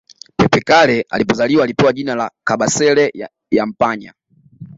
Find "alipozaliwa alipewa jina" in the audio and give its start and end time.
1.09-2.15